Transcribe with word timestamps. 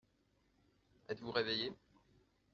Êtes-vous 1.09 1.29
réveillé? 1.29 1.71